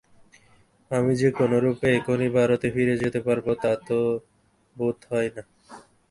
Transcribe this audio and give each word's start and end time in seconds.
আমি 0.91 1.13
যে 1.15 1.29
কোনরূপে 1.31 1.87
এখনি 1.97 2.27
ভারতে 2.29 2.67
ফিরে 2.75 2.95
যেতে 3.03 3.19
পারব, 3.27 3.45
তা 3.63 3.71
তো 3.87 3.97
বোধ 4.75 4.97
হয় 5.11 5.29
না। 5.35 5.43